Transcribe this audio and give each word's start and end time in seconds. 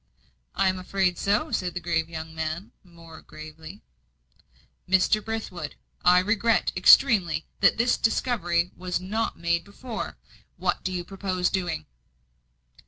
"I 0.55 0.67
am 0.67 0.79
afraid 0.79 1.19
so," 1.19 1.51
said 1.51 1.75
the 1.75 1.79
grave 1.79 2.09
young 2.09 2.33
man, 2.33 2.71
more 2.83 3.21
gravely. 3.21 3.83
"Mr. 4.89 5.23
Brithwood, 5.23 5.75
I 6.03 6.17
regret 6.17 6.71
extremely 6.75 7.45
that 7.59 7.77
this 7.77 7.97
discovery 7.97 8.71
was 8.75 8.99
not 8.99 9.37
made 9.37 9.63
before. 9.63 10.17
What 10.57 10.83
do 10.83 10.91
you 10.91 11.03
purpose 11.03 11.51
doing?" 11.51 11.85